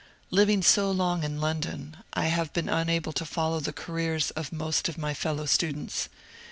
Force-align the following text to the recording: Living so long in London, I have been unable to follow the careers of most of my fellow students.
Living 0.31 0.63
so 0.63 0.89
long 0.89 1.23
in 1.23 1.39
London, 1.39 1.95
I 2.13 2.25
have 2.25 2.51
been 2.53 2.67
unable 2.67 3.13
to 3.13 3.23
follow 3.23 3.59
the 3.59 3.71
careers 3.71 4.31
of 4.31 4.51
most 4.51 4.89
of 4.89 4.97
my 4.97 5.13
fellow 5.13 5.45
students. 5.45 6.09